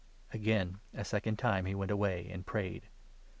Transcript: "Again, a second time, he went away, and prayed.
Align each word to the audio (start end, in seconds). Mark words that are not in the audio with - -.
"Again, 0.33 0.79
a 0.95 1.05
second 1.05 1.37
time, 1.37 1.65
he 1.67 1.75
went 1.75 1.91
away, 1.91 2.27
and 2.33 2.43
prayed. 2.43 2.87